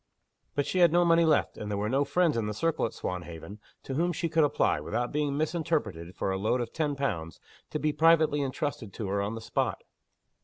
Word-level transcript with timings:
But 0.55 0.65
she 0.65 0.79
had 0.79 0.91
no 0.91 1.05
money 1.05 1.25
left; 1.25 1.59
and 1.59 1.69
there 1.69 1.77
were 1.77 1.87
no 1.87 2.03
friends, 2.03 2.35
in 2.35 2.47
the 2.47 2.55
circle 2.55 2.87
at 2.87 2.93
Swanhaven, 2.95 3.59
to 3.83 3.93
whom 3.93 4.11
she 4.11 4.29
could 4.29 4.43
apply, 4.43 4.79
without 4.79 5.11
being 5.11 5.37
misinterpreted, 5.37 6.15
for 6.15 6.31
a 6.31 6.39
loan 6.39 6.59
of 6.59 6.73
ten 6.73 6.95
pounds, 6.95 7.39
to 7.69 7.77
be 7.77 7.93
privately 7.93 8.41
intrusted 8.41 8.93
to 8.93 9.09
her 9.09 9.21
on 9.21 9.35
the 9.35 9.41
spot. 9.41 9.83